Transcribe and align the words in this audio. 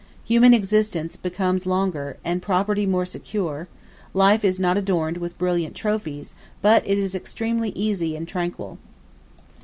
Human 0.23 0.51
existence 0.55 1.15
becomes 1.15 1.67
longer, 1.67 2.17
and 2.25 2.41
property 2.41 2.87
more 2.87 3.05
secure: 3.05 3.67
life 4.15 4.43
is 4.43 4.59
not 4.59 4.75
adorned 4.75 5.17
with 5.17 5.37
brilliant 5.37 5.75
trophies, 5.75 6.33
but 6.59 6.81
it 6.87 6.97
is 6.97 7.13
extremely 7.13 7.69
easy 7.75 8.15
and 8.15 8.27
tranquil. 8.27 8.79